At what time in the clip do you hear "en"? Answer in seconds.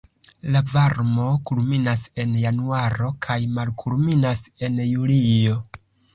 2.23-2.31, 4.71-4.83